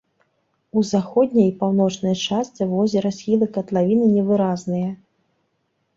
[0.79, 4.89] У заходняй і паўночнай частцы возера схілы катлавіны невыразныя.